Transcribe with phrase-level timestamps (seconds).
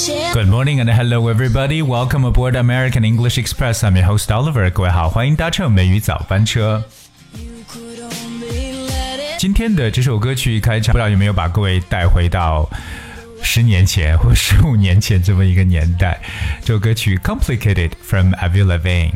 [0.00, 1.82] Good morning and hello everybody.
[1.82, 3.84] Welcome aboard American English Express.
[3.84, 4.70] I'm your host Oliver.
[4.70, 6.82] 各位好，欢迎搭乘美语早班车。
[9.38, 12.66] 今天的这首歌曲开场，不知道有没有把各位带回到
[13.42, 16.18] 十年前或十五年前这么一个年代？
[16.62, 19.12] 这首歌曲《Complicated》from Avril Lavigne，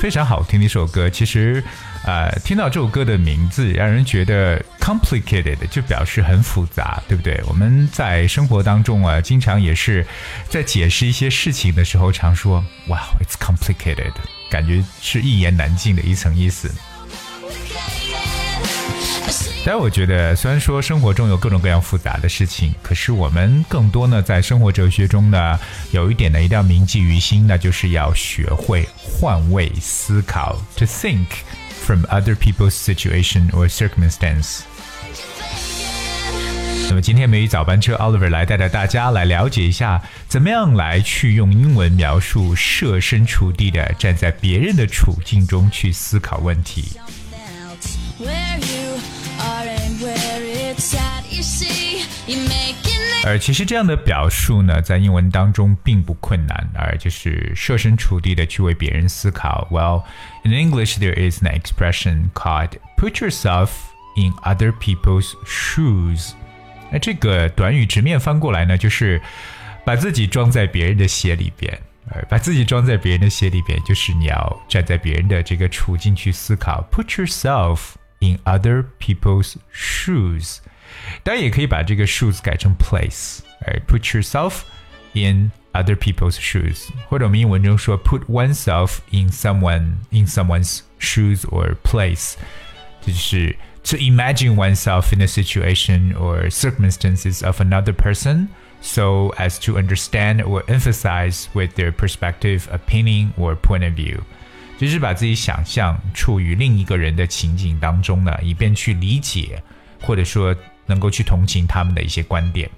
[0.00, 1.10] 非常好听的一首歌。
[1.10, 1.64] 其实。
[2.06, 7.40] 呃，听到这首歌的名字，让人觉得 complicated 就表示很复杂，对不对？
[7.46, 10.06] 我们在生活当中啊，经常也是
[10.50, 14.12] 在解释一些事情的时候，常说哇，it's complicated，
[14.50, 16.70] 感觉是一言难尽的一层意思。
[19.64, 25.58] 但我觉得，虽然说生活中有各种各样复杂的事情，可是我们更多呢，在生活哲学中呢，
[25.90, 31.24] 有一点呢，一定要铭记于心，那就是要学会换位思考，to think。
[31.84, 34.60] From other people's situation or circumstance。
[36.88, 46.84] 那么今天美语早班车 Oliver 来带着大家来了解一下，怎么样来去用英文描述设身处地的站在别人的处境中去思考问题。
[53.24, 59.66] 而其实这样的表述呢，在英文当中并不困难，而就是设身处地的去为别人思考。
[59.70, 60.04] Well,
[60.44, 63.70] in English there is an expression called "put yourself
[64.16, 66.32] in other people's shoes."
[66.90, 69.20] 那这个短语直面翻过来呢，就是
[69.84, 71.78] 把自己装在别人的鞋里边。
[72.10, 76.86] 而把自己装在别人的鞋里边，就是你要站在别人的这个处境去思考。
[76.92, 80.59] Put yourself in other people's shoes.
[81.23, 84.61] 当然也可以把这个 shoes 改成 place，哎，put yourself
[85.13, 92.33] in other people's shoes，或者我们英文中说 put oneself in someone in someone's shoes or place，
[93.01, 98.47] 就是 to imagine oneself in the situation or circumstances of another person
[98.81, 104.23] so as to understand or emphasize with their perspective, opinion or point of view。
[104.84, 109.62] 就是把自己想象处于另一个人的情景当中呢，以便去理解，
[110.02, 112.70] 或者说能够去同情他们的一些观点，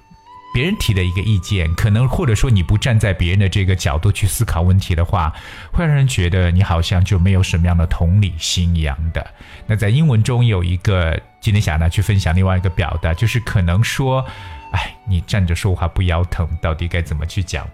[0.54, 5.32] 别人提的一个意见，可能或者说你不站在别人的这个角度去思考问题的话，
[5.70, 9.24] 会让人觉得你好像就没有什么样的同理心一样的。
[9.66, 14.26] 那在英文中有一个今天想拿去分享另外一个表达，就是可能说，
[14.71, 17.67] 哎，你站着说话不腰疼，到底该怎么去讲？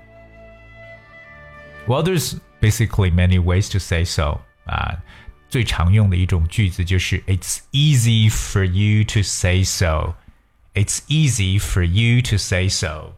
[1.87, 5.01] Well, there's basically many ways to say so 啊，
[5.49, 13.15] 最常用的一种句子就是 It's easy for you to say so。It's easy for you to say so。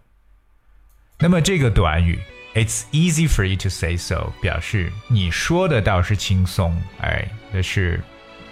[1.19, 2.19] 那么这个短语
[2.55, 8.01] "It's easy for you to say so" 表示你说的倒是轻松，哎，这是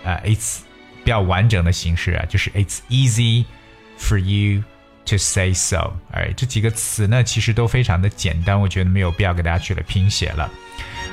[0.04, 0.60] 啊，It's
[1.04, 3.46] 比较完整的形式啊，就是 It's easy
[3.98, 4.64] for you
[5.06, 5.94] to say so。
[6.12, 10.50] 哎，这几个词呢，其实都非常的简单，我觉得没有必要给大家去了拼写了。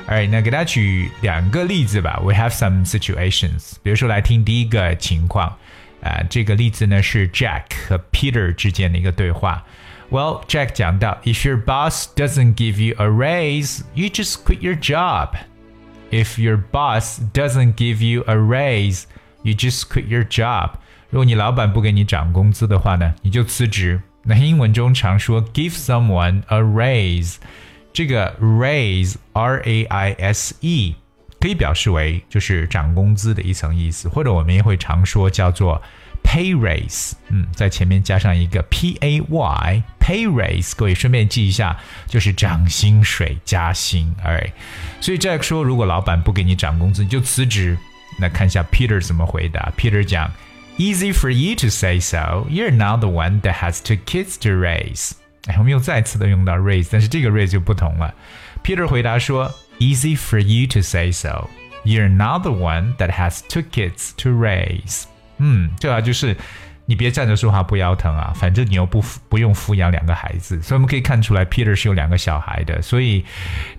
[0.07, 2.19] 哎，那给大家举两个例子吧。
[2.23, 5.57] We have some situations，比如说来听第一个情况。
[6.01, 9.65] 啊，这个例子呢是 Jack 和 Peter 之间的一个对话。
[10.09, 15.35] Well, Jack 讲到，If your boss doesn't give you a raise, you just quit your job.
[16.11, 19.03] If your boss doesn't give you a raise,
[19.41, 20.75] you just quit your job.
[21.12, 24.00] 如果你老板不给你涨工资的话呢，你就辞职。
[24.22, 27.34] 那英文中常说 give someone a raise，
[27.92, 30.96] 这个 raise R A I S E
[31.38, 35.82] 可以表示为就是涨工资的一层意思，或者我们也会常说叫做
[36.24, 41.76] pay raise，嗯，在前面加上一个 p a y pay raise，各位顺便记一下，
[42.06, 44.50] 就是涨薪水加薪哎
[44.98, 47.76] 所以 Jack 说，如果老板不给你涨工资，你就辞职。
[48.18, 50.32] 那看一下 Peter 怎么回答，Peter 讲。
[50.78, 52.46] Easy for you to say so.
[52.48, 55.12] You're not the one that has two kids to raise.
[55.46, 58.14] 哎，我们又再次的用到 raise，但是这个 raise 就不同了。
[58.64, 61.48] Peter 回答说：“Easy for you to say so.
[61.84, 65.04] You're not the one that has two kids to raise.”
[65.38, 66.36] 嗯，这话就是
[66.86, 72.80] 你别站着说话不腰疼啊，反正你又不不用抚养两个孩子，所以我们可以看出来 Peter 是有两个小孩的。
[72.80, 73.24] 所以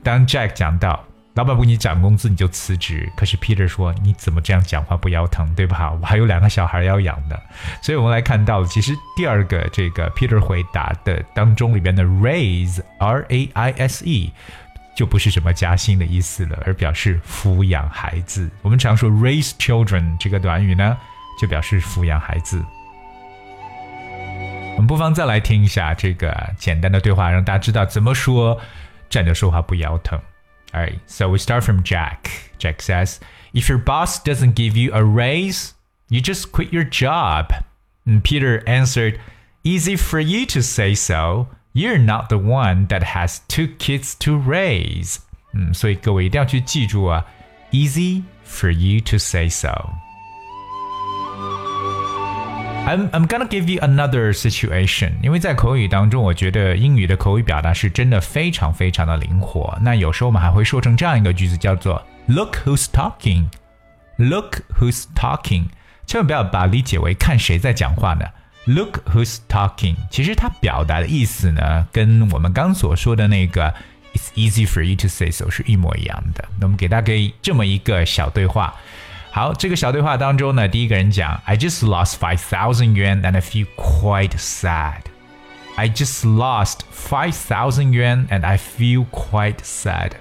[0.03, 1.03] 当 Jack 讲到
[1.35, 5.91] 老板不给你涨工资你就辞职，可是 Peter 说你怎么这样讲话不腰疼对吧？
[5.99, 7.41] 我还有两个小孩要养的，
[7.81, 14.31] 所以我们来看到，其实第二个这个 Peter 回答的当中里边的 raise R A I S E
[14.95, 18.47] 就不是什么加薪的意思了，而表示抚养孩子。
[18.61, 20.95] 我们常说 raise children 这个短语呢，
[21.41, 22.63] 就表示抚养孩子。
[24.75, 28.59] 我们不妨再来听一下这个简单的对话，让大家知道怎么说
[29.09, 30.19] 站着说话不腰疼。
[30.74, 32.52] All right, so we start from Jack.
[32.58, 33.20] Jack says,
[33.54, 35.74] If your boss doesn't give you a raise,
[36.10, 37.52] you just quit your job.
[38.06, 39.18] And Peter answered,
[39.64, 41.48] Easy for you to say so.
[41.72, 45.20] You're not the one that has two kids to raise.
[45.54, 47.24] 嗯，所以各位一定要去记住啊，
[47.70, 49.90] easy for you to say so。
[52.85, 59.77] I'm I'm gonna give you another situation，因为在口语当中，我觉得英语的口语表达是真的非常非常的灵活。
[59.81, 63.45] 那有时候我们还会说成这样一个句子，叫做 “Look who's talking”。
[64.17, 65.67] Look who's talking，
[66.05, 68.25] 千万不要把理解为看谁在讲话呢。
[68.65, 73.73] Look who's talking，其实它表达的意思呢，跟我们刚所说的那个
[74.13, 76.43] “It's easy for you to say so” 是一模一样的。
[76.59, 78.75] 那么给大家这么一个小对话。
[79.35, 85.01] 好，这个小对话当中呢，第一个人讲，I just lost five thousand yuan and I feel quite sad.
[85.75, 90.11] I just lost five thousand yuan and I feel quite sad.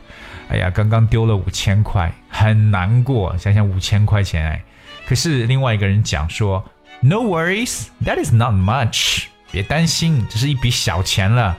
[0.49, 3.37] 哎呀，刚刚丢了五千块，很难过。
[3.37, 4.65] 想想五千块钱，哎，
[5.07, 6.65] 可是另外一个人讲说
[7.03, 9.25] ，No worries, that is not much.
[9.51, 11.59] 别担心，这是一笔小钱了。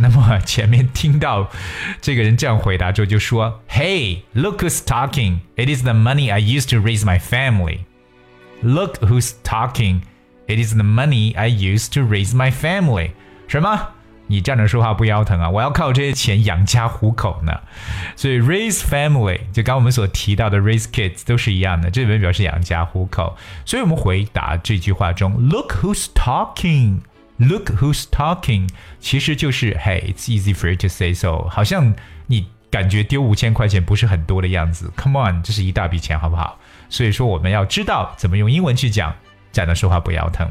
[0.00, 1.50] 那么前面听到
[2.00, 5.40] 这个人这样回答之后，就说：“Hey, look who's talking!
[5.56, 7.80] It is the money I used to raise my family.
[8.62, 10.00] Look who's talking!
[10.46, 13.10] It is the money I used to raise my family.
[13.46, 13.88] 什么？
[14.28, 15.50] 你站着说话不腰疼啊？
[15.50, 17.52] 我要靠这些钱养家糊口呢。
[18.16, 23.36] 所以 raise family 就刚我们所提到的 raise kids 都是一样的，这里面表示养家糊口。
[23.66, 27.00] 所以我们回答这句话中，Look who's talking。
[27.37, 28.67] Look who's talking，
[28.99, 31.47] 其实就是 Hey, it's easy for you to say so。
[31.49, 31.93] 好像
[32.25, 34.91] 你感觉丢五千块钱不是很多的样子。
[34.97, 36.59] Come on，这是一大笔钱，好不好？
[36.89, 39.15] 所以说我们要知道怎么用英文去讲，
[39.51, 40.49] 讲的说话不腰疼。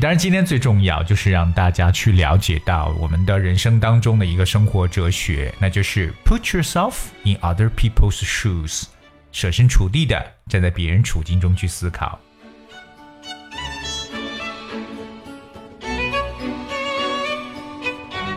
[0.00, 8.84] 当然，今天最重要就是让大家去了解到我们的人生当中的一个生活哲学，那就是 Put yourself in other people's shoes，
[9.32, 12.16] 设身处地的站在别人处境中去思考。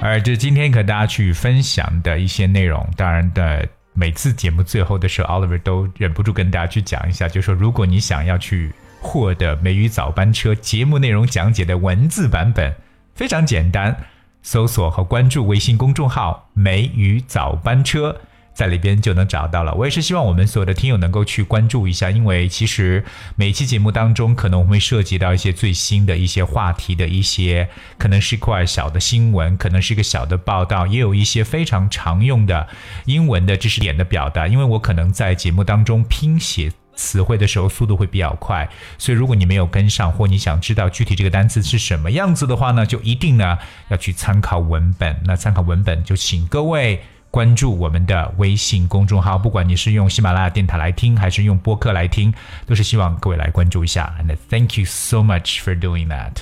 [0.02, 12.74] 而这今天和大家去分享的一些内容，当然的，每次节目最后的时候，Oliver 都忍不住跟大家去讲一下，就说如果你想要去获得《美语早班车》节目内容讲解的文字版本，
[13.14, 13.96] 非常简单，
[14.42, 18.20] 搜索和关注微信公众号“美语早班车”。
[18.54, 19.74] 在里边就能找到了。
[19.74, 23.04] 我也是希望我们所有的听友能够去关注一下，因为其实
[23.36, 32.68] 每期节目当中可能会涉及到一些最新的一些话题的一些，可能是一块小的新闻，可能是一个小的报道，也有一些非常常用的
[33.06, 34.48] 英文的知识点的表达。
[34.48, 45.20] 因为我可能在节目当中拼写词汇的时候速度会比较快，所以如果你没有跟上，或你想知道具体这个单词是什么样子的话呢，就一定呢要去参考文本。
[45.26, 47.02] 那参考文本就请各位。
[47.31, 52.33] 关注我们的微信公众号，不管你是用喜马拉雅电台来听，还是用播客来听，
[52.65, 54.15] 都是希望各位来关注一下。
[54.21, 56.39] And thank you so much for doing that。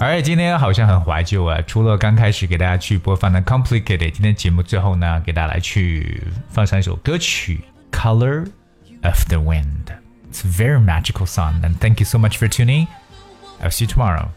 [0.00, 7.64] 而且今天好像很怀旧啊，除了刚开始给大家去播放的 Complicated，今天节目最后呢，给大家来去放上一首歌曲《
[7.98, 8.46] Color
[9.02, 12.86] of the Wind》。It's a very magical song, and thank you so much for tuning.
[13.60, 14.28] I'll see you tomorrow.